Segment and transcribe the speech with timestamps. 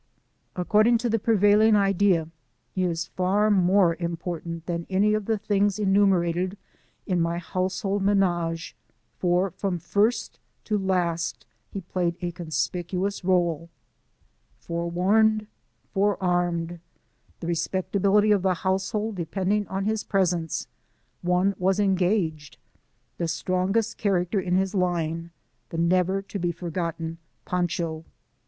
[0.55, 2.27] According to the prevailing idea,
[2.73, 6.57] he is far more important than any of the things enumerated
[7.05, 8.75] in niy household manage,
[9.19, 13.67] for from first to last he played a conspicuous r6le.
[13.67, 13.67] ■rTrHiHHo.
[13.67, 13.67] I.
[14.57, 15.47] Forewarned—
[15.93, 16.79] forearmed!
[17.39, 20.65] The respectability of the household depending on his presence;
[21.21, 22.57] one was engaged,
[23.19, 25.29] the strongest character in his line—
[25.69, 28.03] the never to be forgotten Pancho.